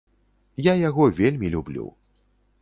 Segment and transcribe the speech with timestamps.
[0.67, 1.85] Я яго вельмі люблю.